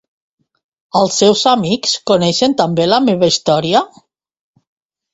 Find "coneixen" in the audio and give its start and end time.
2.13-2.59